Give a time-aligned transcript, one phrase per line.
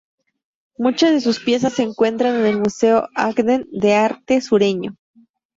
[0.79, 4.97] Muchas de sus piezas se encuentran en el Museo Ogden de Arte Sureño.